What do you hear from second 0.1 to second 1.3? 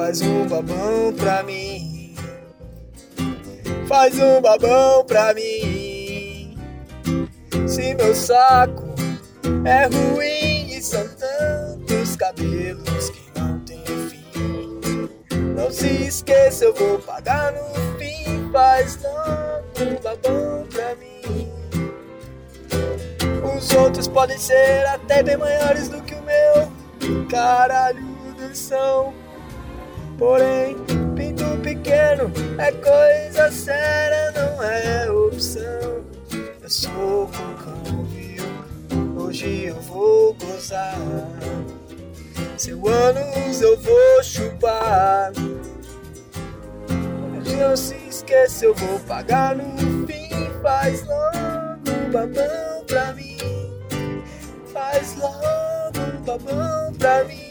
um babão